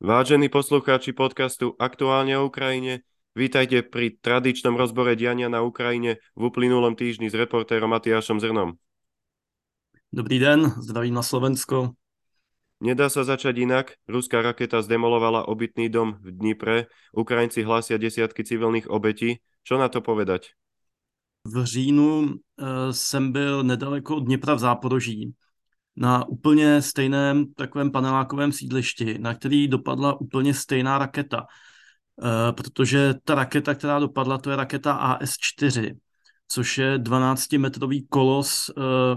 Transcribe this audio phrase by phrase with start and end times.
[0.00, 3.04] Vážení poslucháči podcastu Aktuálne o Ukrajine,
[3.36, 8.80] vítajte pri tradičnom rozbore diania na Ukrajine v uplynulom týždni s reportérom Matiášom Zrnom.
[10.08, 12.00] Dobrý den, zdravím na Slovensko.
[12.80, 14.00] Nedá sa začať inak.
[14.08, 16.88] Ruská raketa zdemolovala obytný dom v Dnipre.
[17.12, 19.44] Ukrajinci hlásia desiatky civilných obetí.
[19.68, 20.56] Čo na to povedať?
[21.44, 22.32] V říjnu uh,
[22.90, 25.36] jsem byl nedaleko od Dněpra v Záporoží
[25.96, 31.46] na úplně stejném takovém panelákovém sídlišti, na který dopadla úplně stejná raketa.
[32.22, 35.96] E, protože ta raketa, která dopadla, to je raketa AS-4,
[36.48, 38.72] což je 12-metrový kolos, e,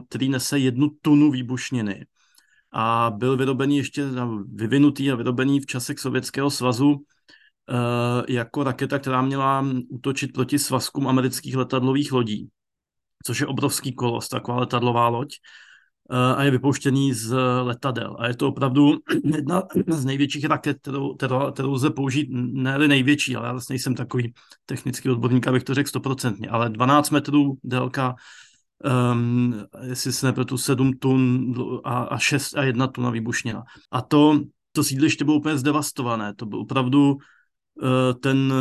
[0.10, 2.06] který nese jednu tunu výbušniny.
[2.72, 4.06] A byl vyrobený ještě,
[4.54, 6.96] vyvinutý a vyrobený v časech Sovětského svazu
[7.70, 12.50] e, jako raketa, která měla útočit proti svazkům amerických letadlových lodí,
[13.26, 15.36] což je obrovský kolos, taková letadlová loď
[16.36, 18.16] a je vypouštěný z letadel.
[18.20, 18.98] A je to opravdu
[19.36, 23.96] jedna z největších raket, kterou, kterou, kterou lze použít, ne největší, ale já vlastně jsem
[23.96, 24.34] takový
[24.66, 28.16] technický odborník, abych to řekl stoprocentně, ale 12 metrů délka,
[29.12, 33.64] um, jestli se nepletu, 7 tun a, a 6 a 1 tuna výbušnina.
[33.92, 34.40] A to,
[34.72, 36.34] to sídliště bylo úplně zdevastované.
[36.34, 37.20] To byl opravdu uh,
[38.22, 38.54] ten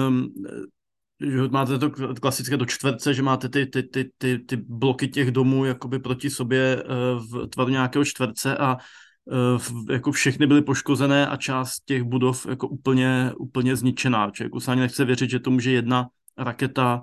[1.30, 5.30] že máte to klasické do čtverce, že máte ty, ty, ty, ty, ty bloky těch
[5.30, 8.76] domů jakoby proti sobě eh, v tvaru nějakého čtverce a
[9.32, 14.30] eh, jako všechny byly poškozené a část těch budov jako úplně, úplně zničená.
[14.30, 17.02] Člověku se ani nechce věřit, že to může jedna raketa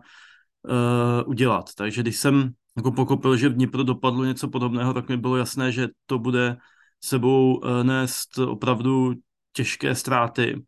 [0.63, 1.65] uh, udělat.
[1.75, 5.71] Takže když jsem jako pokopil, že v Dnipro dopadlo něco podobného, tak mi bylo jasné,
[5.71, 6.57] že to bude
[7.03, 9.13] sebou nést opravdu
[9.53, 10.61] těžké ztráty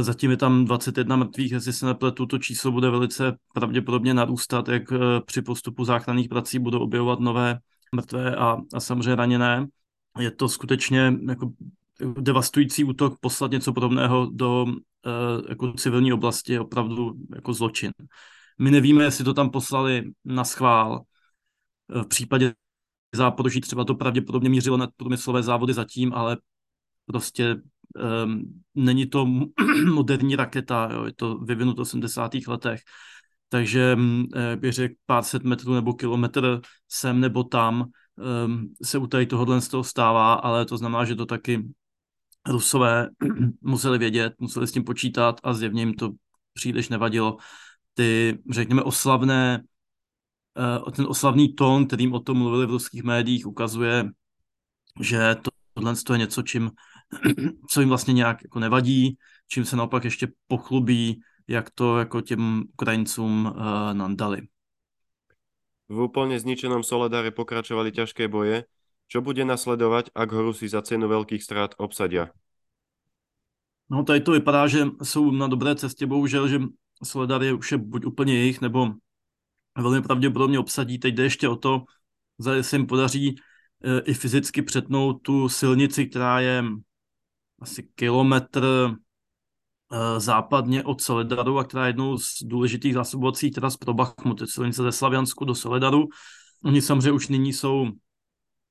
[0.00, 4.92] zatím je tam 21 mrtvých, jestli se nepletu, to číslo bude velice pravděpodobně narůstat, jak
[4.92, 7.58] eh, při postupu záchranných prací budou objevovat nové
[7.94, 9.66] mrtvé a, a samozřejmě raněné.
[10.18, 11.52] Je to skutečně jako
[12.20, 14.72] devastující útok, poslat něco podobného do uh,
[15.48, 17.92] jako civilní oblasti je opravdu jako zločin.
[18.58, 21.02] My nevíme, jestli to tam poslali na schvál.
[21.88, 22.54] V případě
[23.14, 26.36] záporoží třeba to pravděpodobně mířilo na průmyslové závody zatím, ale
[27.06, 27.56] prostě
[28.24, 29.26] um, není to
[29.92, 32.32] moderní raketa, jo, je to vyvinuto v 80.
[32.46, 32.80] letech,
[33.48, 37.84] takže um, bych řekl pár set metrů nebo kilometr sem nebo tam
[38.44, 41.68] um, se u tady tohohle z toho stává, ale to znamená, že to taky
[42.48, 43.08] Rusové
[43.60, 46.10] museli vědět, museli s tím počítat a zjevně jim to
[46.52, 47.36] příliš nevadilo.
[47.94, 49.62] Ty, řekněme, oslavné,
[50.84, 54.08] uh, ten oslavný tón, kterým o tom mluvili v ruských médiích, ukazuje,
[55.00, 56.70] že to, tohle je něco, čím
[57.70, 59.16] co jim vlastně nějak jako nevadí,
[59.48, 64.42] čím se naopak ještě pochlubí, jak to jako těm Ukrajincům uh, nandali.
[65.88, 68.64] V úplně zničenom Soledare pokračovali ťažké boje.
[69.10, 72.30] Čo bude nasledovat, ak ho Rusi za cenu velkých ztrát obsadia?
[73.90, 76.62] No tady to vypadá, že jsou na dobré cestě, bohužel, že
[77.02, 78.94] Soledar je už je buď úplně jejich, nebo
[79.78, 80.98] velmi pravděpodobně obsadí.
[80.98, 81.84] Teď jde ještě o to,
[82.38, 83.34] zda se jim podaří
[83.84, 86.64] e, i fyzicky přetnout tu silnici, která je
[87.60, 88.64] asi kilometr
[89.92, 94.82] eh, západně od Soledaru a která je jednou z důležitých zásobovacích tras pro Bachmut, silnice
[94.82, 96.08] ze Slaviansku do Soledaru.
[96.64, 97.86] Oni samozřejmě už nyní jsou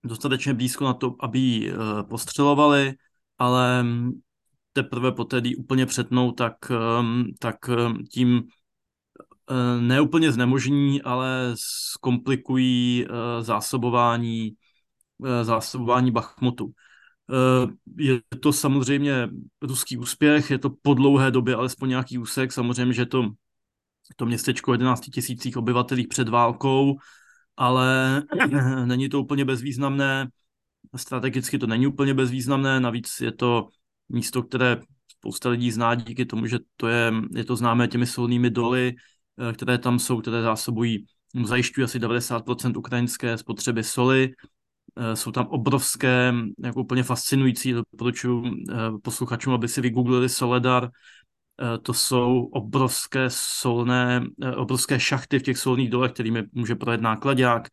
[0.03, 2.93] dostatečně blízko na to, aby ji eh, postřelovali,
[3.37, 3.85] ale
[4.73, 8.43] teprve poté, kdy úplně přetnou, tak, ehm, tak ehm, tím
[9.49, 13.05] eh, neúplně znemožní, ale zkomplikují
[13.41, 14.51] zásobování,
[15.43, 16.71] zásobování Bachmutu.
[17.29, 17.67] Eh,
[17.97, 19.29] je to samozřejmě
[19.61, 23.29] ruský úspěch, je to po dlouhé době alespoň nějaký úsek, samozřejmě, že to,
[24.15, 26.97] to městečko 11 tisících obyvatelích před válkou,
[27.57, 28.23] ale
[28.85, 30.27] není to úplně bezvýznamné,
[30.95, 33.67] strategicky to není úplně bezvýznamné, navíc je to
[34.09, 38.49] místo, které spousta lidí zná díky tomu, že to je, je to známé těmi solnými
[38.49, 38.95] doly,
[39.49, 41.05] eh, které tam jsou, které zásobují,
[41.45, 44.33] zajišťují asi 90% ukrajinské spotřeby soli,
[45.13, 46.33] jsou tam obrovské,
[46.63, 54.23] jako úplně fascinující, doporučuji eh, posluchačům, aby si vygooglili Soledar, eh, to jsou obrovské solné,
[54.55, 57.67] obrovské šachty v těch solných dolech, kterými může projet nákladák.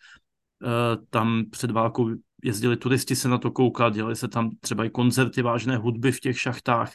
[1.10, 2.10] Tam před válkou
[2.44, 6.20] jezdili turisti se na to koukat, dělali se tam třeba i koncerty vážné hudby v
[6.20, 6.92] těch šachtách,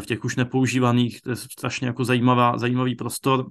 [0.00, 3.46] v těch už nepoužívaných, to je strašně jako zajímavá, zajímavý prostor.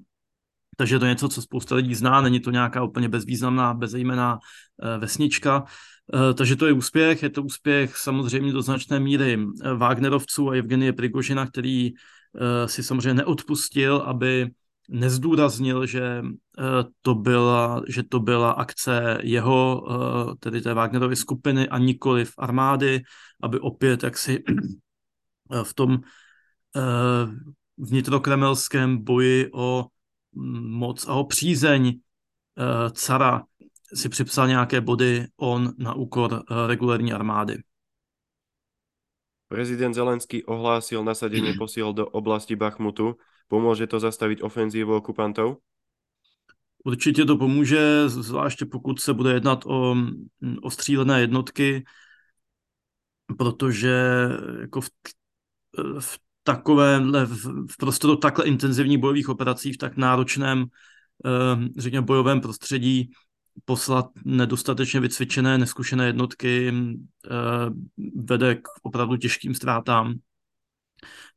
[0.78, 4.40] Takže to je něco, co spousta lidí zná, není to nějaká úplně bezvýznamná, bezejmená
[4.98, 5.64] vesnička.
[6.13, 10.56] Eh, takže to je úspěch, je to úspěch samozřejmě do značné míry eh, Wagnerovců a
[10.56, 14.50] Evgenie Prigožina, který eh, si samozřejmě neodpustil, aby
[14.89, 16.21] nezdůraznil, že
[17.01, 19.88] to byla, že to byla akce jeho,
[20.39, 23.01] tedy té Wagnerovy skupiny a nikoli v armády,
[23.44, 24.44] aby opět jaksi
[25.63, 26.00] v tom
[27.77, 29.86] vnitrokremelském boji o
[30.31, 32.00] mm, moc a o přízeň
[32.94, 33.44] cara
[33.94, 37.57] si připsal nějaké body on na úkor regulární armády.
[39.48, 43.16] Prezident Zelenský ohlásil nasadenie posiel do oblasti Bachmutu.
[43.48, 45.63] Pomôže to zastavit ofenzívu okupantov?
[46.84, 49.95] Určitě to pomůže, zvláště pokud se bude jednat o,
[50.62, 51.83] o střílené jednotky,
[53.38, 53.95] protože
[54.62, 54.90] jako v,
[56.00, 60.66] v takovém, v, v prostoru takhle intenzivních bojových operací, v tak náročném,
[61.25, 63.12] eh, řekněme, bojovém prostředí,
[63.65, 67.31] poslat nedostatečně vycvičené, neskušené jednotky eh,
[68.15, 70.13] vede k opravdu těžkým ztrátám.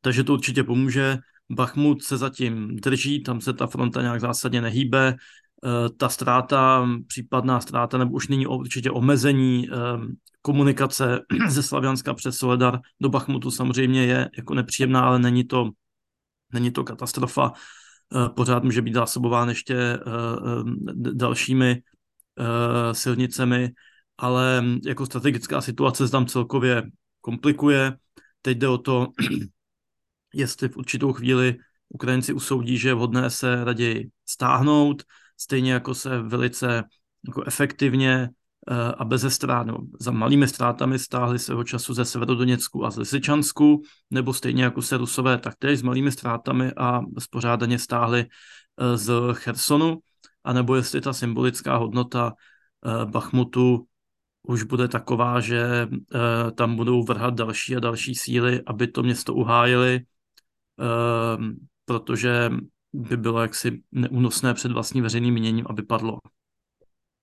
[0.00, 1.19] Takže to určitě pomůže.
[1.50, 5.17] Bachmut se zatím drží, tam se ta fronta nějak zásadně nehýbe.
[5.64, 9.76] Eh, ta ztráta, případná ztráta, nebo už nyní určitě omezení eh,
[10.43, 15.70] komunikace ze Slavianska přes Soledar do Bachmutu samozřejmě je jako nepříjemná, ale není to,
[16.52, 17.52] není to katastrofa.
[18.34, 19.99] Pořád může být zásobován ještě
[20.94, 21.82] dalšími
[22.41, 23.71] uh, silnicemi,
[24.19, 26.83] ale jako strategická situace se tam celkově
[27.21, 27.97] komplikuje.
[28.43, 29.07] Teď jde o to,
[30.35, 31.57] jestli v určitou chvíli
[31.89, 35.03] Ukrajinci usoudí, že je vhodné se raději stáhnout,
[35.37, 36.85] stejně jako se velice
[37.27, 38.31] jako efektivně
[38.71, 42.97] uh, a bez ztrát, no, za malými ztrátami stáhli svého času ze Severodoněcku a z
[42.97, 49.13] Lisičansku, nebo stejně jako se Rusové taktéž s malými ztrátami a spořádaně stáhli uh, z
[49.33, 49.99] Chersonu
[50.45, 52.33] anebo jestli ta symbolická hodnota
[52.87, 53.87] eh, Bachmutu
[54.43, 59.35] už bude taková, že eh, tam budou vrhat další a další síly, aby to město
[59.35, 61.37] uhájili, eh,
[61.85, 62.51] protože
[62.93, 66.19] by bylo jaksi neúnosné před vlastním veřejným měním, aby padlo.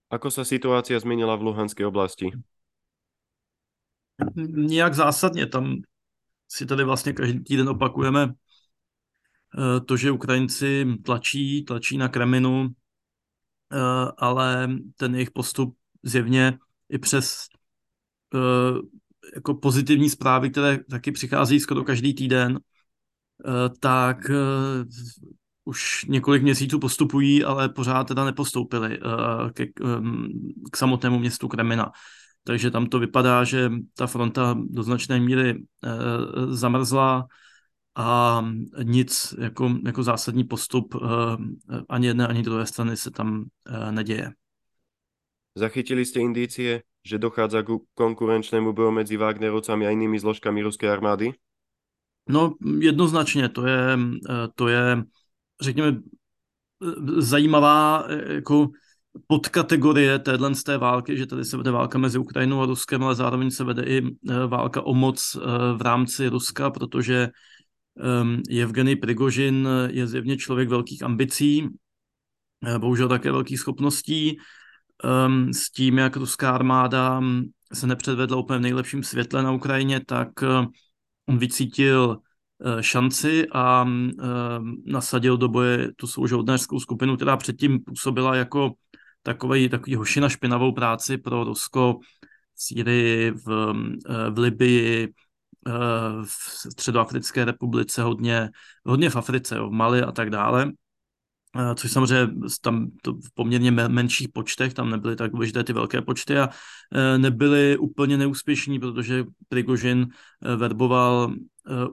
[0.10, 2.32] Ako se situace změnila v Luhanské oblasti?
[4.36, 5.46] Nijak zásadně.
[5.46, 5.76] Tam
[6.48, 8.34] si tady vlastně každý týden opakujeme
[9.86, 12.87] to, že Ukrajinci tlačí, tlačí na Kreminu, Eh,
[14.18, 16.58] ale ten jejich postup zjevně
[16.90, 17.46] i přes
[18.36, 18.38] eh,
[19.36, 24.18] jako pozitivní zprávy, které taky přichází skoro každý týden, eh, tak
[25.66, 29.00] už několik měsíců postupují, ale pořád teda nepostoupili
[29.54, 29.66] k,
[30.72, 31.92] k samotnému městu Kremina.
[32.44, 35.64] Takže tam to vypadá, že ta fronta do značné míry
[36.50, 37.28] zamrzla,
[37.98, 38.42] a
[38.84, 44.32] nic jako, jako zásadní postup eh, ani jedné, ani druhé strany se tam eh, neděje.
[45.56, 51.34] Zachytili jste indicie, že dochádza k konkurenčnému boju mezi Wagnerovcami a jinými zložkami ruské armády?
[52.30, 54.00] No jednoznačně, to je,
[54.30, 55.04] eh, to je
[55.62, 55.98] řekněme,
[57.18, 58.68] zajímavá jako
[59.28, 63.16] podkategorie téhle z té války, že tady se vede válka mezi Ukrajinou a Ruskem, ale
[63.16, 64.02] zároveň se vede i
[64.48, 65.38] válka o moc
[65.78, 67.30] v rámci Ruska, protože
[68.62, 71.68] Evgeny Prigožin je zjevně člověk velkých ambicí,
[72.66, 74.38] eh, bohužel také velkých schopností.
[75.28, 80.06] Um, s tím, jak ruská armáda mm, se nepředvedla úplně v nejlepším světle na Ukrajině,
[80.06, 80.66] tak uh,
[81.26, 83.90] on vycítil uh, šanci a uh,
[84.86, 88.74] nasadil do boje tu svou žoldnéřskou skupinu, která předtím působila jako
[89.24, 92.00] takový, takový hoši na špinavou práci pro Rusko
[92.54, 93.74] v Sýrii, v,
[94.30, 95.14] v Libii,
[96.24, 96.32] v
[96.72, 98.50] Středoafrické republice, hodně,
[98.86, 100.72] hodně v Africe, jo, v Mali a tak dále,
[101.76, 106.40] což samozřejmě tam to v poměrně menších počtech, tam nebyly tak důležité ty velké počty
[106.40, 106.50] a
[106.94, 110.08] e, nebyly úplně neúspěšní, protože Prigožin
[110.56, 111.34] verboval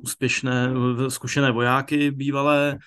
[0.00, 0.70] úspěšné,
[1.08, 2.78] zkušené vojáky bývalé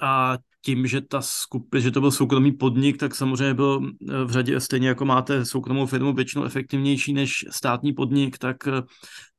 [0.00, 3.80] a tím, že ta skupina, že to byl soukromý podnik, tak samozřejmě byl
[4.24, 8.56] v řadě, stejně jako máte soukromou firmu většinou efektivnější než státní podnik, tak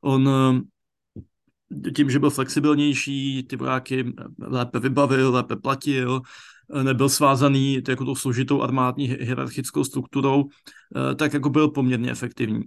[0.02, 6.22] On eh, tím, že byl flexibilnější, ty vojáky lépe vybavil, lépe platil,
[6.76, 10.46] eh, nebyl svázaný jako tou složitou armádní hierarchickou strukturou,
[11.12, 12.62] eh, tak jako byl poměrně efektivní.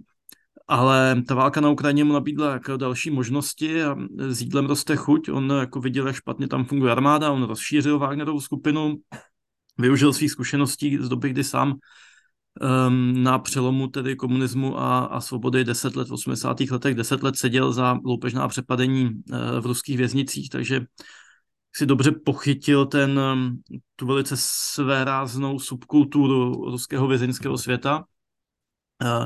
[0.67, 5.29] Ale ta válka na Ukrajině mu nabídla jako další možnosti a s jídlem roste chuť.
[5.29, 8.95] On jako viděl, jak špatně tam funguje armáda, on rozšířil Wagnerovu skupinu,
[9.77, 11.73] využil svých zkušeností z doby, kdy sám
[12.61, 16.59] um, na přelomu tedy komunismu a, a svobody 10 let, v 80.
[16.71, 20.85] letech 10 let seděl za loupežná přepadení uh, v ruských věznicích, takže
[21.75, 23.61] si dobře pochytil ten, um,
[23.95, 28.05] tu velice svéráznou subkulturu ruského vězeňského světa.
[29.03, 29.25] Uh,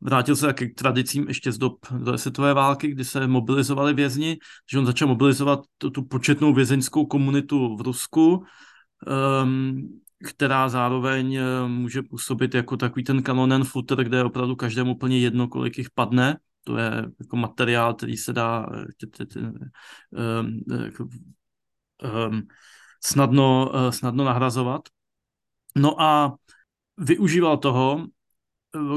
[0.00, 4.38] vrátil se k tradicím ještě z dob druhé světové války, kdy se mobilizovali vězni,
[4.72, 8.44] že on začal mobilizovat tu, tu početnou vězeňskou komunitu v Rusku,
[9.42, 14.94] um, která zároveň eh, může působit jako takový ten kanonen footer, kde je opravdu každému
[14.94, 16.38] úplně jedno, kolik jich padne.
[16.64, 18.66] to je jako materiál, který se dá
[20.84, 21.08] jako,
[23.04, 24.82] snadno, snadno nahrazovat.
[25.76, 26.36] No a
[26.96, 28.06] využíval toho,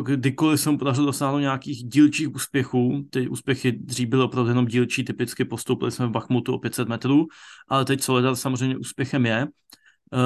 [0.03, 5.45] kdykoliv jsem podařil dosáhnout nějakých dílčích úspěchů, ty úspěchy dřív byly opravdu jenom dílčí, typicky
[5.45, 7.27] postoupili jsme v Bachmutu o 500 metrů,
[7.67, 9.47] ale teď Soledar samozřejmě úspěchem je eh,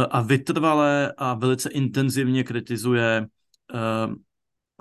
[0.10, 3.28] a vytrvalé a velice intenzivně kritizuje
[3.76, 3.78] eh,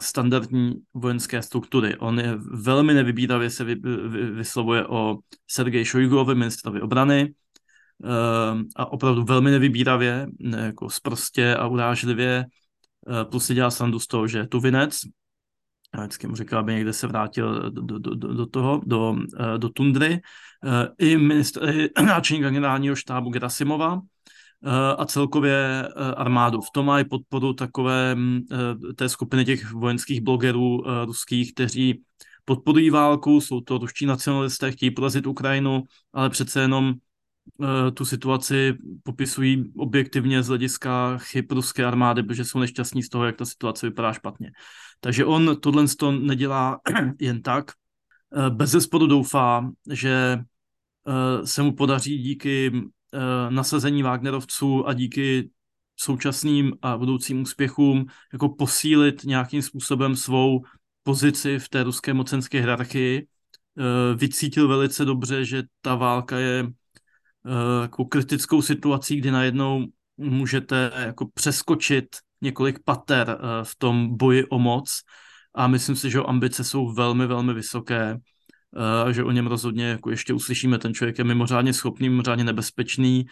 [0.01, 1.97] standardní vojenské struktury.
[1.97, 3.75] On je velmi nevybíravě se vy,
[4.09, 5.17] vy, vyslovuje o
[5.51, 7.35] Sergeji Šojgulovi, ministrovi obrany,
[8.05, 8.09] eh,
[8.77, 12.45] a opravdu velmi nevybíravě, jako sprostě a urážlivě
[13.09, 15.01] Eh, plus si dělal srandu z toho, že je tuvinec.
[15.93, 19.69] A vždycky mu říkal, aby někde se vrátil do, do, do, toho, do, eh, do
[19.69, 20.21] tundry.
[20.65, 24.01] Eh, I, ministr, i náčelník generálního štábu Grasimova
[24.99, 26.61] a celkově armádu.
[26.61, 28.41] V tom mají podporu takové mm,
[28.97, 32.03] té skupiny těch vojenských blogerů ruských, kteří
[32.45, 35.83] podporují válku, jsou to ruští nacionalisté, chtějí porazit Ukrajinu,
[36.13, 36.95] ale přece jenom
[37.63, 43.25] Eh, tu situaci popisují objektivně z hlediska chyb ruské armády, protože jsou nešťastní z toho,
[43.25, 44.53] jak ta situace vypadá špatně.
[45.01, 46.81] Takže on tohle to nedělá
[47.21, 47.71] jen tak.
[48.37, 50.39] Eh, bez zesporu doufá, že
[51.09, 52.73] eh, se mu podaří díky
[53.51, 55.51] nasazení Wagnerovců a díky
[55.97, 60.65] současným a budoucím úspěchům jako posílit nějakým způsobem svou
[61.03, 63.27] pozici v té ruské mocenské hierarchii.
[64.17, 66.73] Vycítil velice dobře, že ta válka je
[67.83, 72.07] jako kritickou situací, kdy najednou můžete jako přeskočit
[72.41, 75.01] několik pater eh, v tom boji o moc
[75.55, 78.17] a myslím si, že ambice jsou velmi, velmi vysoké
[79.05, 80.79] a že o něm rozhodně jako ještě uslyšíme.
[80.79, 83.27] Ten člověk je mimořádně schopný, mimořádně nebezpečný.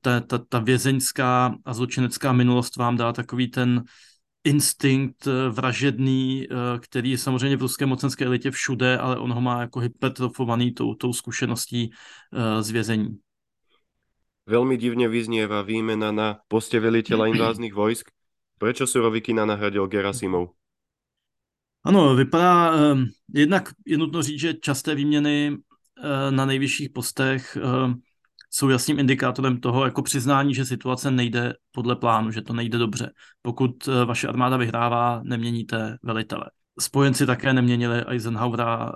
[0.00, 3.84] Ta, ta, ta vězeňská a zločinecká minulost vám dá takový ten
[4.44, 6.46] instinkt vražedný,
[6.80, 10.94] který je samozřejmě v ruské mocenské elitě všude, ale on ho má jako hypertrofovaný tou,
[10.94, 11.90] tou zkušeností
[12.60, 13.18] z vězení.
[14.50, 18.10] Veľmi divne vyznieva výmena na poste veliteľa inváznych vojsk.
[18.58, 20.50] Prečo Surovikina nahradil Gerasimov?
[21.84, 22.96] Ano, vypadá, eh,
[23.34, 27.94] jednak je nutno říct, že časté výměny eh, na nejvyšších postech eh,
[28.50, 33.12] jsou jasným indikátorem toho, jako přiznání, že situace nejde podle plánu, že to nejde dobře.
[33.42, 36.44] Pokud vaše armáda vyhrává, neměníte velitele.
[36.80, 38.92] Spojenci také neměnili Eisenhowera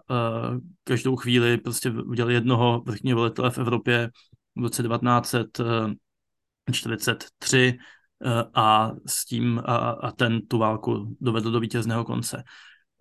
[0.85, 4.11] každou chvíli, prostě udělali jednoho vrchního velitele v Evropě,
[4.57, 7.79] v roce 1943
[8.27, 12.45] eh, a s tím a, a ten tu válku dovedl do vítězného konce.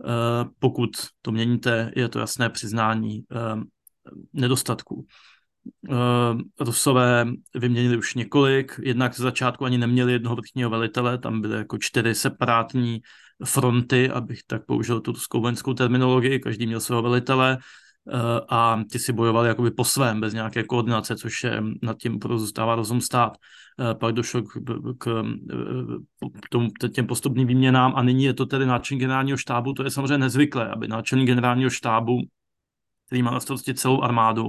[0.02, 0.90] Eh, pokud
[1.22, 3.62] to měníte, je to jasné přiznání eh,
[4.34, 5.06] nedostatků.
[6.60, 11.78] Rusové vyměnili už několik, jednak z začátku ani neměli jednoho vrchního velitele, tam byly jako
[11.78, 13.02] čtyři separátní
[13.46, 17.83] fronty, abych tak použil tu ruskou vojenskou terminologii, každý měl svého velitele, Eh,
[18.50, 22.76] a ty si bojovali jakoby po svém, bez nějaké koordinace, což je, nad tím zůstává
[22.76, 23.38] rozum stát.
[23.80, 24.54] Eh, pak došlo k,
[24.98, 25.24] k,
[26.42, 29.92] k tomu, těm postupným výměnám a nyní je to tedy náčelník generálního štábu, to je
[29.92, 32.22] samozřejmě nezvyklé, aby náčelník generálního štábu,
[33.08, 34.46] který má na starosti celou armádu,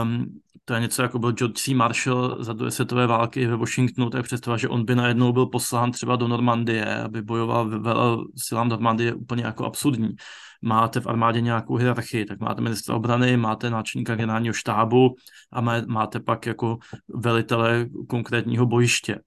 [0.00, 1.74] um, to je něco jako byl George C.
[1.74, 5.92] Marshall za druhé světové války ve Washingtonu, tak představa, že on by najednou byl poslán
[5.92, 7.94] třeba do Normandie, aby bojoval ve
[8.36, 10.16] silám Normandie, úplně jako absurdní
[10.62, 15.14] máte v armádě nějakou hierarchii, tak máte ministra obrany, máte náčelníka generálního štábu
[15.52, 19.18] a máte pak jako velitele konkrétního bojiště.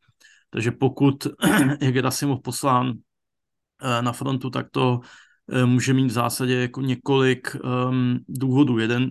[0.50, 1.28] Takže pokud
[1.82, 2.94] je Gerasimov poslán
[3.82, 5.00] eh, na frontu, tak to
[5.52, 7.56] eh, může mít v zásadě jako několik
[7.90, 8.78] um, důvodů.
[8.78, 9.10] Jeden,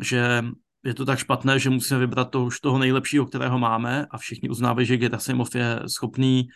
[0.00, 0.44] že
[0.84, 4.48] je to tak špatné, že musíme vybrat toho, už toho nejlepšího, kterého máme a všichni
[4.48, 6.48] uznávají, že Gerasimov je schopný,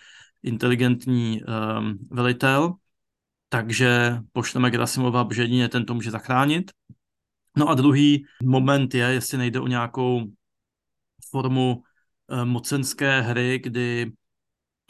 [0.43, 2.75] inteligentní um, velitel
[3.55, 6.71] takže pošleme Gerasimova, protože jedině ten to může zachránit.
[7.57, 10.25] No a druhý moment je, jestli nejde o nějakou
[11.31, 11.83] formu
[12.31, 14.13] eh, mocenské hry, kdy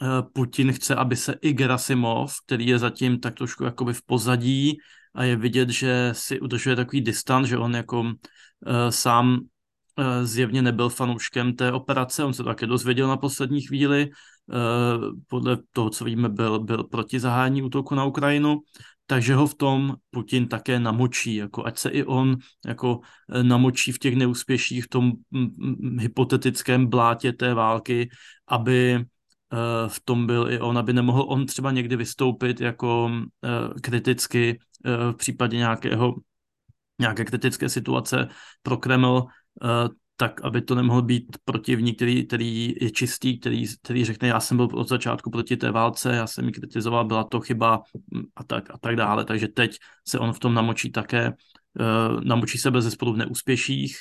[0.01, 4.77] eh, Putin chce, aby se i Gerasimov, který je zatím tak trošku jakoby v pozadí
[5.15, 8.13] a je vidět, že si udržuje takový distant, že on jako
[8.67, 9.39] eh, sám
[10.23, 14.09] zjevně nebyl fanouškem té operace, on se také dozvěděl na poslední chvíli,
[15.27, 18.61] podle toho, co víme, byl, byl proti zahájení útoku na Ukrajinu,
[19.05, 22.99] takže ho v tom Putin také namočí, jako ať se i on jako
[23.29, 28.09] eh, namočí v těch neúspěších, v tom mm, mm, hypotetickém blátě té války,
[28.47, 29.05] aby eh,
[29.87, 33.11] v tom byl i on, aby nemohl on třeba někdy vystoupit jako
[33.81, 34.59] kriticky
[35.11, 36.15] v případě nějakého,
[36.99, 38.27] nějaké kritické situace
[38.61, 39.25] pro Kreml,
[40.15, 44.57] tak aby to nemohl být protivník, který, který je čistý, který, který řekne, já jsem
[44.57, 47.81] byl od začátku proti té válce, já jsem ji kritizoval, byla to chyba
[48.35, 49.25] a tak, a tak dále.
[49.25, 53.97] Takže teď se on v tom namočí také, uh, namočí sebe ze spodu v neúspěších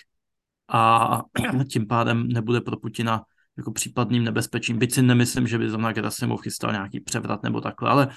[0.69, 1.23] a
[1.71, 3.23] tím pádem nebude pro Putina
[3.57, 4.79] jako případným nebezpečím.
[4.79, 8.09] Byť si nemyslím, že by zrovna Gerasimov chystal nějaký převrat nebo takhle, ale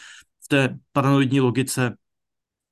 [0.43, 1.95] v té paranoidní logice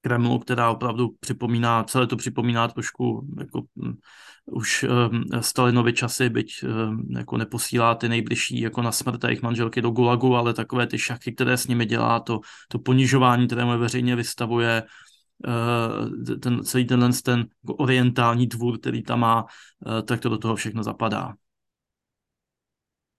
[0.06, 3.98] Kremlu, která opravdu připomíná, celé to připomíná trošku jako um,
[4.46, 9.82] už um, Stalinovi časy, byť um, jako neposílá ty nejbližší jako na smrt jejich manželky
[9.82, 13.80] do Gulagu, ale takové ty šachy, které s nimi dělá, to, to ponižování, které mu
[13.82, 20.22] veřejně vystavuje, uh, ten, celý tenhle ten jako orientální dvůr, který tam má, uh, tak
[20.22, 21.34] to do toho všechno zapadá.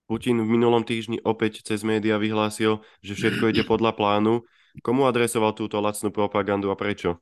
[0.07, 4.47] Putin v minulom týždni opäť cez média vyhlásil, že všetko ide podľa plánu.
[4.83, 7.21] Komu adresoval túto lacnú propagandu a prečo?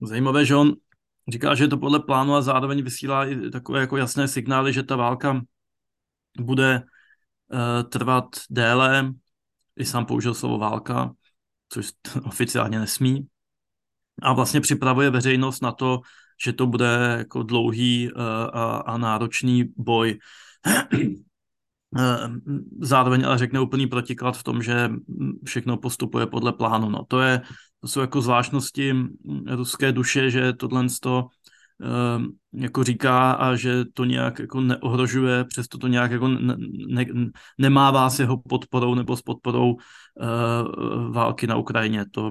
[0.00, 0.72] Zajímavé, že on
[1.28, 4.82] říká, že je to podle plánu a zároveň vysílá i takové jako jasné signály, že
[4.82, 5.40] ta válka
[6.40, 9.12] bude uh, trvat déle.
[9.76, 11.12] I sám použil slovo válka,
[11.68, 11.90] což
[12.24, 13.26] oficiálně nesmí.
[14.22, 16.00] A vlastně připravuje veřejnost na to,
[16.44, 18.22] že to bude jako dlouhý uh,
[18.52, 20.18] a, a náročný boj.
[21.98, 22.28] Eh,
[22.80, 24.90] zároveň ale řekne úplný protiklad v tom, že
[25.44, 26.90] všechno postupuje podle plánu.
[26.90, 27.40] No, to, je,
[27.80, 28.94] to jsou jako zvláštnosti
[29.46, 31.26] ruské duše, že tohle to
[31.82, 36.56] uh, jako říká a že to nějak jako neohrožuje, přesto to nějak jako ne,
[36.88, 37.06] ne,
[37.58, 42.04] nemává s jeho podporou nebo s podporou uh, války na Ukrajině.
[42.10, 42.30] To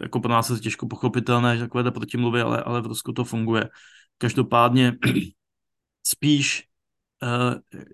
[0.00, 3.68] jako pro nás je těžko pochopitelné, že takové protimluvy, ale, ale v Rusku to funguje.
[4.18, 4.96] Každopádně
[6.06, 6.69] spíš Eh,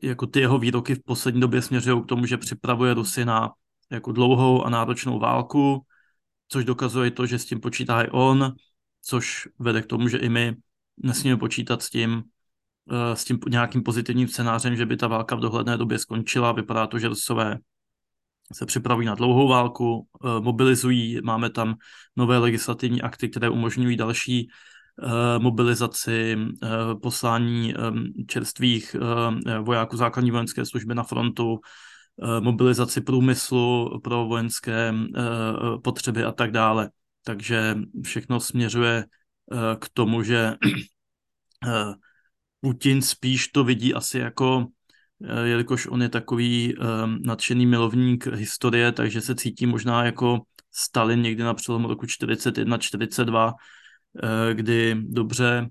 [0.03, 3.53] jako ty jeho výroky v poslední době směřují k tomu, že připravuje Rusy na
[3.91, 5.87] jako dlouhou a náročnou válku,
[6.49, 8.55] což dokazuje to, že s tím počítá i on,
[9.03, 10.57] což vede k tomu, že i my
[10.97, 12.23] nesmíme počítat s tím,
[12.91, 16.53] eh, s tím nějakým pozitivním scénářem, že by ta válka v dohledné době skončila.
[16.53, 17.59] Vypadá to, že Rusové
[18.53, 21.75] se připravují na dlouhou válku, eh, mobilizují, máme tam
[22.17, 24.51] nové legislativní akty, které umožňují další Eh,
[25.39, 26.69] mobilizaci, eh,
[27.03, 27.77] poslání eh,
[28.27, 28.97] čerstvých
[29.63, 31.61] vojáků základní vojenské služby na frontu,
[32.41, 34.95] mobilizaci průmyslu pro vojenské
[35.85, 36.91] potřeby a tak dále.
[37.25, 39.05] Takže všechno směřuje
[39.79, 40.55] k tomu, že
[42.61, 44.67] Putin spíš to vidí asi jako,
[45.45, 46.75] jelikož on je takový
[47.25, 50.41] nadšený milovník historie, takže se cítí možná jako
[50.73, 53.53] Stalin někdy na přelomu roku 41-42, Eh,
[54.53, 55.69] kdy dobře,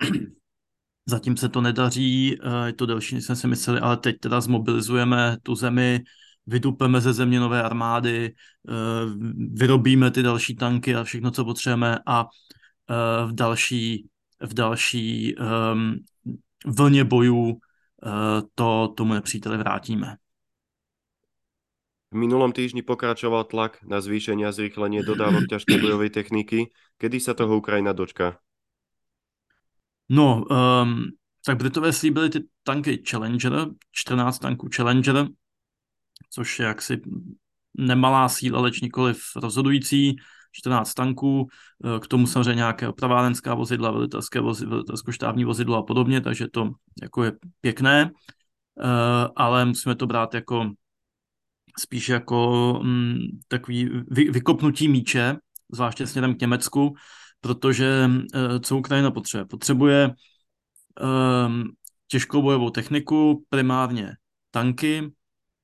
[1.06, 4.40] zatím se to nedaří, eh, je to delší, než jsme si mysleli, ale teď teda
[4.40, 6.00] zmobilizujeme tu zemi,
[6.46, 8.34] vydupeme ze země nové armády,
[8.68, 8.72] eh,
[9.52, 12.26] vyrobíme ty další tanky a všechno, co potřebujeme a
[13.26, 14.08] v další,
[14.40, 15.94] v další ehm,
[16.66, 17.58] vlně bojů
[18.54, 20.16] to tomu nepříteli vrátíme.
[22.10, 26.74] V minulom týždni pokračoval tlak na zvýšenie a zrýchlenie dodávok ťažkej bojovej techniky.
[26.98, 28.42] Kedy sa toho Ukrajina dočká?
[30.10, 31.14] No, um,
[31.46, 35.26] tak Britové slíbili ty tanky Challenger, 14 tanků Challenger,
[36.30, 37.00] což je jaksi
[37.78, 40.16] nemalá síla, leč nikoliv rozhodující.
[40.52, 41.48] 14 tanků,
[41.84, 46.70] eh, k tomu samozřejmě nějaké opravárenská vozidla, velitelské vozidlo, velitelsko-štábní vozidlo a podobně, takže to
[47.02, 50.70] jako je pěkné, eh, ale musíme to brát jako
[51.78, 55.36] spíš jako mm, takový vy, vykopnutí míče,
[55.72, 56.94] zvláště směrem k Německu,
[57.40, 59.46] protože uh, co Ukrajina potřebuje?
[59.46, 60.10] Potřebuje
[61.46, 61.64] um,
[62.06, 64.16] těžkou bojovou techniku, primárně
[64.50, 65.12] tanky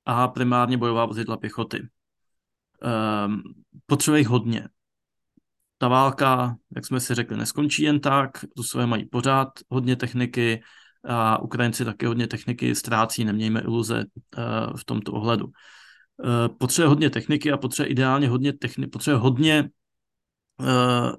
[0.05, 1.89] a primárně bojová vozidla pěchoty.
[3.27, 3.43] Um,
[3.87, 4.69] potřebuje jich hodně.
[5.79, 10.63] Ta válka, jak jsme si řekli, neskončí jen tak, Rusové mají pořád hodně techniky
[11.05, 14.05] a Ukrajinci také hodně techniky ztrácí, nemějme iluze
[14.39, 15.47] uh, v tomto ohledu.
[16.25, 19.71] Eh, potřebuje hodně techniky a potřebuje ideálně hodně techniky, potřebuje hodně
[20.61, 21.13] uh,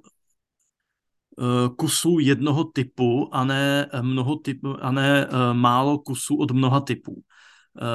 [1.76, 7.22] kusů jednoho typu a ne mnoho typu, a ne málo kusů od mnoha typů.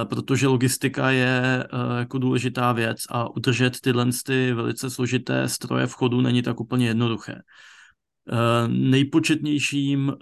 [0.04, 6.22] Protože logistika je jako důležitá věc a udržet tyhle ty velice složité stroje v chodu
[6.22, 7.42] není tak úplně jednoduché.
[8.68, 10.14] Nejpočetnějším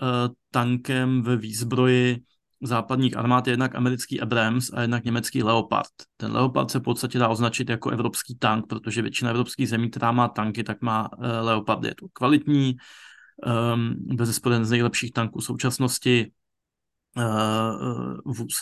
[0.51, 2.23] tankem ve výzbroji
[2.61, 5.91] západních armád je jednak americký Abrams a jednak německý Leopard.
[6.17, 10.11] Ten Leopard se v podstatě dá označit jako evropský tank, protože většina evropských zemí, která
[10.11, 11.83] má tanky, tak má uh, Leopard.
[11.83, 12.77] Je to kvalitní,
[13.73, 14.29] um, bez
[14.61, 16.31] z nejlepších tanků současnosti
[17.17, 18.53] uh, vůz.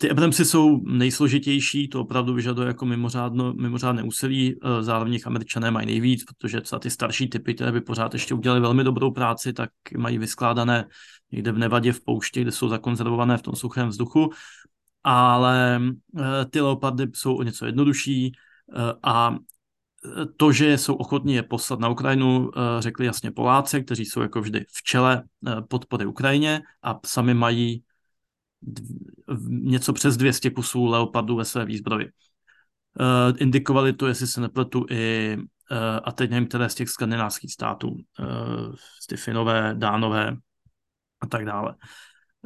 [0.00, 5.70] Ty Abramsy jsou nejsložitější, to opravdu vyžaduje jako mimořádno, mimořádné úsilí, eh, zároveň jich američané
[5.70, 9.52] mají nejvíc, protože třeba ty starší typy, které by pořád ještě udělali velmi dobrou práci,
[9.52, 10.88] tak mají vyskládané
[11.32, 14.30] někde v Nevadě v poušti, kde jsou zakonzervované v tom suchém vzduchu,
[15.04, 15.80] ale
[16.18, 19.36] eh, ty leopardy jsou o něco jednodušší eh, a
[20.36, 24.64] to, že jsou ochotní je poslat na Ukrajinu, řekli jasně Poláci, kteří jsou jako vždy
[24.72, 25.22] v čele
[25.68, 27.82] podpory Ukrajině a sami mají
[29.48, 32.06] něco přes 200 kusů leopardů ve své výzbroji.
[33.00, 35.36] Uh, indikovali to, jestli se nepletu, i
[35.70, 38.74] uh, a teď nevím, které z těch skandinávských států, uh,
[39.08, 40.36] ty Finové, Dánové
[41.20, 41.74] a tak dále.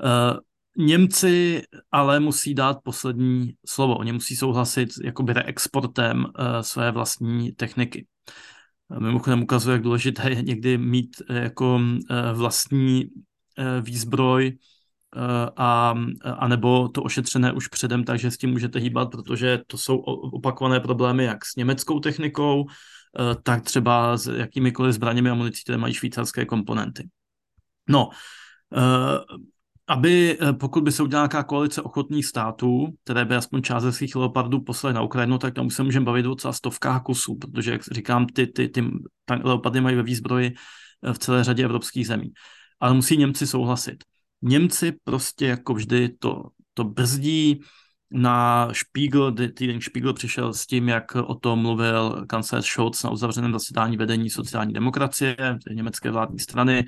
[0.04, 0.38] Uh,
[0.87, 3.98] Němci ale musí dát poslední slovo.
[3.98, 8.07] Oni musí souhlasit jakoby reexportem uh, své vlastní techniky.
[8.98, 11.81] Mimochodem ukazuje, jak důležité je někdy mít jako
[12.33, 13.04] vlastní
[13.81, 14.59] výzbroj,
[15.57, 15.94] a,
[16.38, 20.81] a nebo to ošetřené už předem, takže s tím můžete hýbat, protože to jsou opakované
[20.81, 25.94] problémy jak s německou technikou, eh, tak třeba s jakýmikoliv zbraněmi a municí, které mají
[25.94, 27.09] švýcarské komponenty.
[27.88, 28.09] No,
[28.77, 29.38] eh,
[29.90, 34.16] aby pokud by se udělala nějaká koalice ochotných států, které by aspoň část ze svých
[34.16, 37.83] leopardů poslali na Ukrajinu, tak tam se můžeme bavit o celá stovkách kusů, protože, jak
[37.85, 38.85] říkám, ty, ty, ty
[39.42, 40.55] leopardy mají ve výzbroji
[41.12, 42.33] v celé řadě evropských zemí.
[42.81, 44.05] Ale musí Němci souhlasit.
[44.42, 47.61] Němci prostě jako vždy to, to brzdí.
[48.11, 53.53] Na Spiegel, týden Spiegel přišel s tím, jak o tom mluvil kancléř Scholz na uzavřeném
[53.53, 55.37] zasedání vedení sociální demokracie,
[55.70, 56.85] německé vládní strany,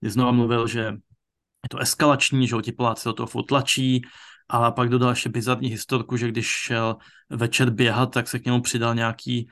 [0.00, 4.02] kdy znova mluvil, že je to eskalační, že ti Poláci do toho tlačí,
[4.48, 6.96] ale pak dodal ještě bizarní historku, že když šel
[7.30, 9.48] večer běhat, tak se k němu přidal nějaký,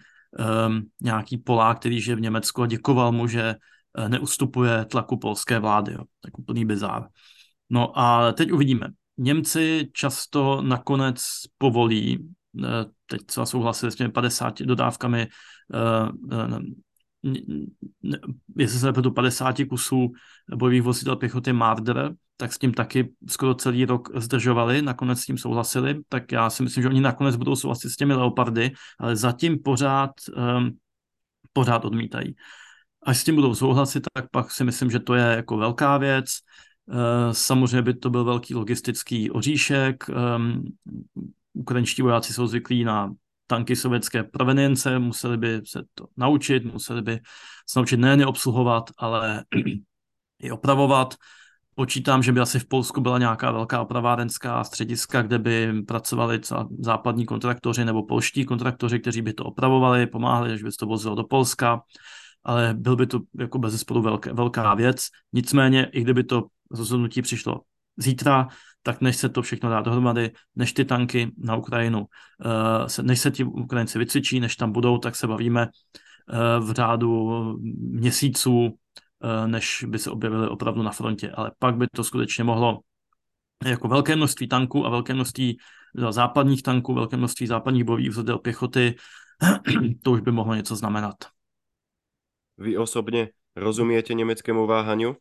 [0.67, 3.55] um, nějaký Polák, který žije v Německu a děkoval mu, že
[3.99, 5.93] eh, neustupuje tlaku polské vlády.
[5.93, 6.05] Jo.
[6.21, 7.09] Tak úplný bizár.
[7.73, 8.87] No a teď uvidíme.
[9.19, 11.25] Němci často nakonec
[11.59, 12.29] povolí,
[12.65, 12.69] eh,
[13.07, 16.59] teď co souhlasili s těmi 50 dodávkami, eh, eh,
[18.57, 20.13] jestli se nepletu 50 kusů
[20.57, 25.39] bojových vozidel pěchoty Marder, tak s tím taky skoro celý rok zdržovali, nakonec s tím
[25.39, 29.63] souhlasili, tak já si myslím, že oni nakonec budou souhlasit s těmi Leopardy, ale zatím
[29.63, 30.71] pořád, um,
[31.53, 32.35] pořád odmítají.
[33.03, 36.27] Až s tím budou souhlasit, tak pak si myslím, že to je jako velká věc.
[36.91, 40.05] Eh, samozřejmě by to byl velký logistický oříšek.
[41.53, 43.15] Ukrajinští vojáci jsou zvyklí na
[43.47, 47.21] tanky sovětské provenience, museli by se to naučit, museli by
[47.71, 49.45] se naučit nejen obsluhovat, ale
[50.39, 51.15] i opravovat.
[51.75, 56.41] Počítám, že by asi v Polsku byla nějaká velká opravárenská střediska, kde by pracovali
[56.79, 61.15] západní kontraktoři nebo polští kontraktoři, kteří by to opravovali, pomáhali, že by se to vozilo
[61.15, 61.83] do Polska,
[62.45, 65.09] ale byl by to jako bez velká, velká věc.
[65.33, 67.61] Nicméně, i kdyby to rozhodnutí přišlo
[67.97, 68.49] zítra,
[68.83, 72.07] tak než se to všechno dá dohromady, než ty tanky na Ukrajinu,
[72.99, 75.69] eh, než se ti Ukrajinci vycvičí, než tam budou, tak se bavíme
[76.29, 77.31] eh, v řádu
[77.79, 78.79] měsíců,
[79.23, 81.31] eh, než by se objevili opravdu na frontě.
[81.31, 82.81] Ale pak by to skutečně mohlo
[83.65, 85.59] jako velké množství tanků a velké množství
[86.11, 88.95] západních tanků, velké množství západních bojových vozidel pěchoty,
[90.03, 91.15] to už by mohlo něco znamenat.
[92.59, 95.17] Vy osobně rozumíte německému váhaniu?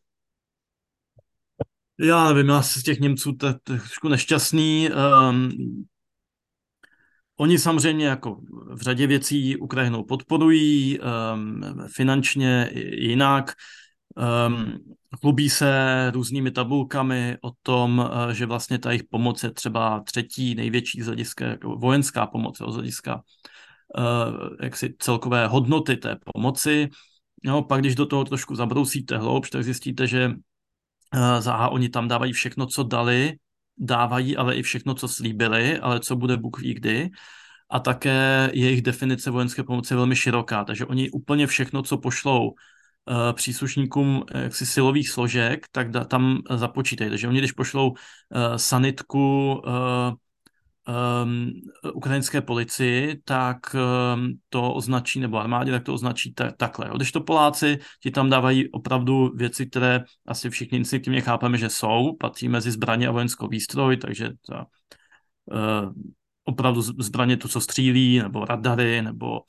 [2.01, 4.89] Já nevím, já z těch Němců to trošku nešťastný.
[5.29, 5.51] Um,
[7.37, 8.41] oni samozřejmě jako
[8.73, 11.61] v řadě věcí Ukrajinu podporují, um,
[11.95, 13.53] finančně jinak.
[14.47, 14.73] Um,
[15.21, 20.55] chlubí se různými tabulkami o tom, uh, že vlastně ta jejich pomoc je třeba třetí
[20.55, 23.15] největší z hlediska, jako vojenská pomoc, z hlediska
[23.97, 26.89] uh, jaksi celkové hodnoty té pomoci.
[27.43, 30.31] No, pak když do toho trošku zabrousíte hloubš, tak zjistíte, že
[31.13, 33.33] Eh, za oni tam dávají všechno, co dali,
[33.77, 37.09] dávají ale i všechno, co slíbili, ale co bude Bůh ví kdy.
[37.69, 42.49] A také jejich definice vojenské pomoci je velmi široká, takže oni úplně všechno, co pošlou
[42.49, 42.55] uh,
[43.33, 47.09] příslušníkům jaksi silových složek, tak da, tam započítají.
[47.09, 47.93] Takže oni, když pošlou
[48.55, 49.61] sanitku,
[50.87, 51.51] um,
[51.93, 56.91] ukrajinské policii, tak um, to označí, nebo armádě, tak to označí ta, takhle.
[56.95, 62.15] Když to Poláci, ti tam dávají opravdu věci, které asi všichni instinktivně chápeme, že jsou,
[62.19, 64.65] patří mezi zbraně a vojenskou výstroj, takže ta,
[65.45, 65.93] uh,
[66.43, 69.41] opravdu zbraně to, co střílí, nebo radary, nebo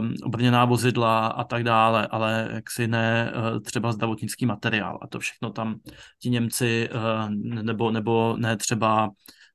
[0.00, 5.18] um, obrněná vozidla a tak dále, ale jaksi ne uh, třeba zdravotnický materiál a to
[5.18, 5.76] všechno tam
[6.22, 7.30] ti Němci uh,
[7.62, 9.10] nebo, nebo ne třeba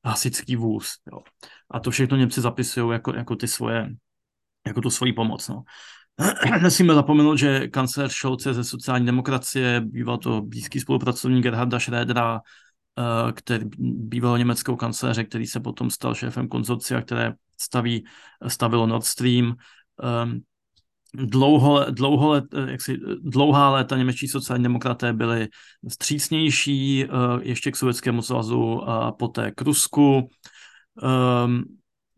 [0.05, 0.95] hasičský vůz.
[1.11, 1.19] Jo.
[1.71, 3.89] A to všechno Němci zapisují jako, jako, ty svoje,
[4.67, 5.47] jako tu svoji pomoc.
[5.47, 5.63] No.
[6.61, 12.39] Nesmíme zapomenout, že kancléř Scholz ze sociální demokracie, býval to blízký spolupracovník Gerharda Schrödera,
[13.33, 18.05] který, bývalého německého kancléře, který se potom stal šéfem konzorcia, které staví,
[18.47, 19.55] stavilo Nord Stream.
[20.03, 20.39] Ehm,
[21.13, 25.47] dlouho, dlouho let, jak si, dlouhá léta němečtí sociální demokraté byli
[25.87, 27.05] střícnější
[27.41, 30.29] ještě k Sovětskému svazu a poté k Rusku.
[31.45, 31.63] Um,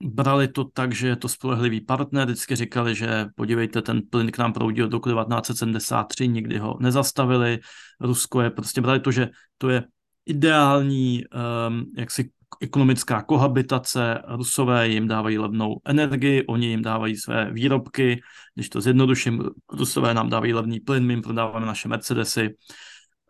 [0.03, 4.37] brali to tak, že je to spolehlivý partner, vždycky říkali, že podívejte, ten plyn k
[4.37, 7.59] nám proudil od roku 1973, nikdy ho nezastavili,
[7.99, 9.83] Rusko je prostě brali to, že to je
[10.25, 11.23] ideální
[11.67, 12.29] um, jaksi
[12.61, 18.21] ekonomická kohabitace, Rusové jim dávají levnou energii, oni jim dávají své výrobky,
[18.55, 22.49] když to zjednoduším, Rusové nám dávají levný plyn, my jim prodáváme naše Mercedesy.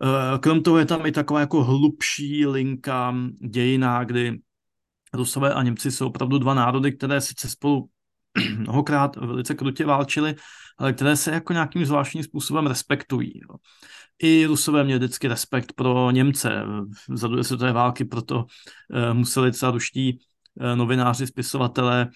[0.03, 3.15] Uh, krom toho je tam i taková jako hlubší linka
[3.49, 4.39] dějiná, kdy
[5.13, 7.89] Rusové a Němci jsou opravdu dva národy, které sice spolu
[8.57, 10.36] mnohokrát velice krutě válčili,
[10.77, 13.39] ale které se jako nějakým zvláštním způsobem respektují.
[13.39, 13.55] Jo.
[14.23, 16.63] I Rusové měli vždycky respekt pro Němce.
[17.13, 18.45] Za druhé světové války proto uh,
[19.13, 20.19] museli třeba ruští
[20.55, 22.07] uh, novináři, spisovatelé,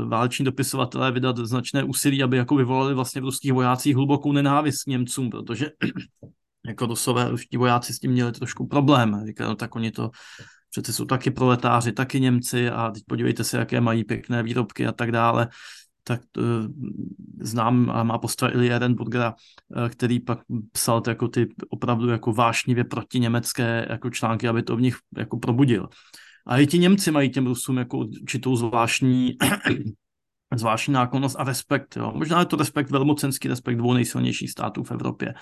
[0.00, 4.82] uh, váleční dopisovatelé vydat značné úsilí, aby jako vyvolali vlastně v ruských vojácích hlubokou nenávist
[4.82, 5.70] k Němcům, protože
[6.66, 9.22] jako Rusové, ruští vojáci s tím měli trošku problém.
[9.26, 10.10] Říkali, no tak oni to
[10.70, 14.92] přece jsou taky proletáři, taky Němci a teď podívejte se, jaké mají pěkné výrobky a
[14.92, 15.48] tak dále.
[16.04, 16.44] Tak uh,
[17.40, 19.34] znám a má postava Ilya Ehrenburgera,
[19.68, 20.38] uh, který pak
[20.72, 25.38] psal jako ty opravdu jako vášnivě proti německé jako články, aby to v nich jako
[25.38, 25.88] probudil.
[26.46, 29.32] A i ti Němci mají těm Rusům jako určitou zvláštní
[30.54, 31.96] zvláštní náklonost a respekt.
[31.96, 32.12] Jo.
[32.14, 35.34] Možná je to respekt, velmocenský respekt dvou nejsilnějších států v Evropě.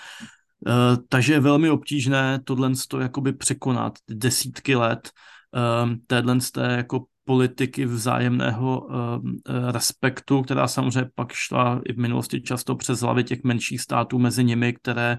[0.67, 5.11] Uh, takže je velmi obtížné tohle jakoby překonat desítky let
[5.55, 6.37] uh, téhle
[6.69, 8.91] jako politiky vzájemného uh,
[9.71, 14.43] respektu, která samozřejmě pak šla i v minulosti často přes hlavy těch menších států mezi
[14.43, 15.17] nimi, které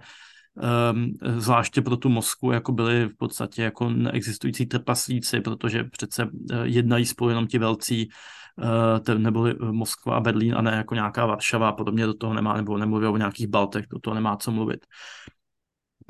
[0.93, 6.29] um, zvláště pro tu Moskvu jako byly v podstatě jako neexistující trpaslíci, protože přece
[6.63, 8.09] jednají spolu jenom ti velcí,
[9.09, 12.57] uh, neboli Moskva a Berlín a ne jako nějaká Varšava a podobně do toho nemá,
[12.57, 14.87] nebo nemluví o nějakých Baltech, do toho nemá co mluvit.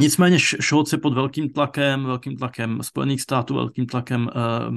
[0.00, 4.76] Nicméně Scholz je pod velkým tlakem, velkým tlakem Spojených států, velkým tlakem uh,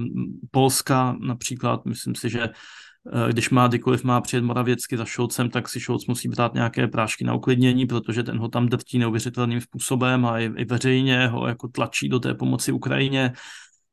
[0.51, 1.85] Polska například.
[1.85, 6.07] Myslím si, že uh, když má kdykoliv má přijet Moravěcky za Scholzem, tak si Scholz
[6.07, 10.45] musí brát nějaké prášky na uklidnění, protože ten ho tam drtí neuvěřitelným způsobem a i,
[10.57, 13.33] i veřejně ho jako tlačí do té pomoci Ukrajině.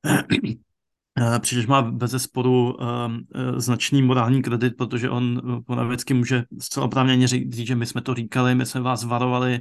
[1.41, 3.13] Přičemž má bez sporu uh,
[3.57, 8.55] značný morální kredit, protože on Moravěcky může zcela oprávněně říct, že my jsme to říkali,
[8.55, 9.61] my jsme vás varovali,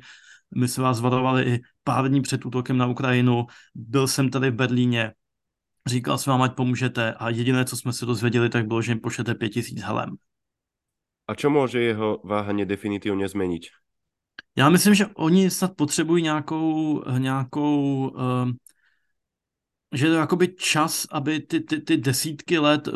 [0.55, 3.45] my jsme vás varovali i pár dní před útokem na Ukrajinu.
[3.75, 5.13] Byl jsem tady v Berlíně,
[5.87, 8.99] říkal jsem vám, ať pomůžete a jediné, co jsme se dozvěděli, tak bylo, že jim
[8.99, 10.15] pošlete pět tisíc helem.
[11.27, 13.63] A co může jeho váhanie definitivně změnit?
[14.55, 18.51] Já myslím, že oni snad potřebují nějakou, nějakou uh,
[19.93, 22.89] že je to jakoby čas, aby ty, ty, ty desítky let,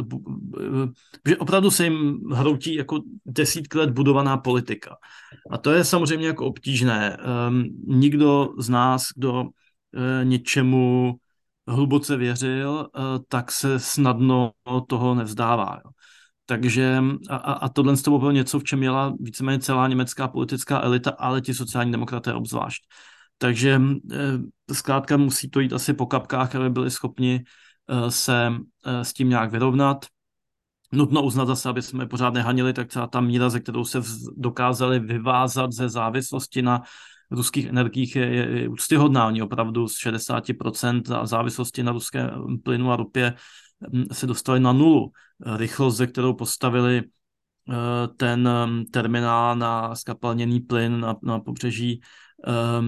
[1.28, 4.96] že opravdu se jim hroutí jako desítky let budovaná politika.
[5.52, 7.18] A to je samozřejmě jako obtížné.
[7.48, 9.50] Um, nikdo z nás, kdo uh,
[10.24, 11.16] něčemu
[11.68, 14.52] hluboce věřil, uh, tak se snadno
[14.88, 15.80] toho nevzdává.
[16.46, 20.82] Takže a, a tohle z toho bylo něco, v čem měla víceméně celá německá politická
[20.82, 22.84] elita, ale ti sociální demokraté obzvlášť.
[23.38, 27.44] Takže eh, zkrátka musí to jít asi po kapkách, aby byli schopni
[27.90, 28.52] eh, se
[28.86, 30.06] eh, s tím nějak vyrovnat.
[30.92, 34.02] Nutno uznat zase, aby jsme pořád nehanili, tak celá ta míra, ze kterou se
[34.38, 36.82] dokázali vyvázat ze závislosti na
[37.32, 39.28] ruských energiích je, je, úctyhodná.
[39.28, 42.32] Oni opravdu z 60% závislosti na ruské
[42.64, 43.34] plynu a ropě
[43.94, 45.12] hm, se dostali na nulu.
[45.56, 47.04] Rychlost, ze kterou postavili
[48.18, 52.02] ten hm, terminál na skapalněný plyn na, na pobřeží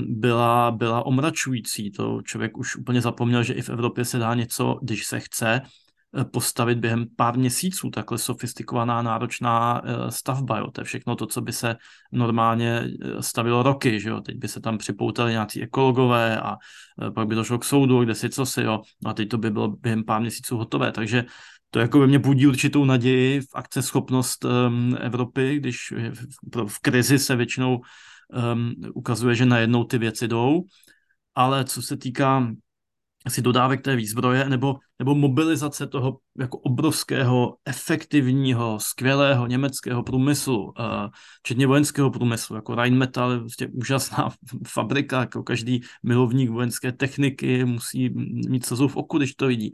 [0.06, 1.92] byla, byla omračující.
[1.92, 5.62] To člověk už úplně zapomněl, že i v Evropě se dá něco, když se chce,
[6.18, 10.58] eh, postavit během pár měsíců takhle sofistikovaná náročná eh, stavba.
[10.58, 10.72] Jo.
[10.72, 11.76] To je všechno to, co by se
[12.12, 14.00] normálně eh, stavilo roky.
[14.00, 14.22] Že jo.
[14.22, 16.56] Teď by se tam připoutali nějací ekologové a
[17.16, 18.62] pak by došlo k soudu, kde si co si.
[18.62, 18.82] Jo.
[19.06, 20.92] A teď to by bylo během pár měsíců hotové.
[20.92, 21.26] Takže
[21.70, 27.20] to jako ve mně budí určitou naději v akceschopnost um, Evropy, když v, v krizi
[27.20, 27.82] se většinou
[28.28, 30.64] um, ukazuje, že najednou ty věci jdou,
[31.36, 32.48] ale co se týká
[33.28, 40.74] asi dodávek té výzbroje nebo, nebo mobilizace toho jako obrovského, efektivního, skvělého německého průmyslu, uh,
[41.44, 44.30] včetně vojenského průmyslu, jako Rheinmetall je vlastně úžasná
[44.68, 48.10] fabrika, jako každý milovník vojenské techniky musí
[48.50, 49.72] mít slzu v oku, když to vidí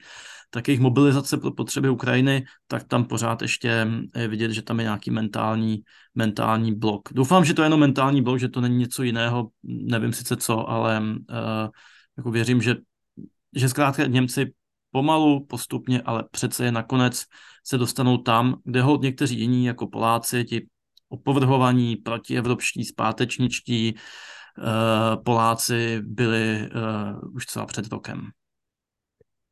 [0.54, 4.84] tak jejich mobilizace pro potřeby Ukrajiny, tak tam pořád ještě je vidět, že tam je
[4.84, 5.82] nějaký mentální,
[6.16, 7.10] mentální blok.
[7.14, 10.70] Doufám, že to je jenom mentální blok, že to není něco jiného, nevím sice co,
[10.70, 11.70] ale uh,
[12.18, 12.76] jako věřím, že
[13.56, 14.54] že zkrátka Němci
[14.92, 17.24] pomalu, postupně, ale přece je nakonec
[17.66, 20.68] se dostanou tam, kde ho někteří jiní, jako Poláci, ti
[21.10, 26.70] opovrhovaní, protievropští, zpátečničtí uh, Poláci byli
[27.22, 28.30] uh, už celá před rokem.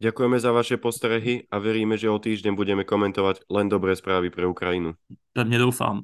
[0.01, 4.49] Ďakujeme za vaše postrehy a veríme, že o týždeň budeme komentovať len dobré správy pre
[4.49, 4.97] Ukrajinu.
[5.33, 6.01] Pevně doufám.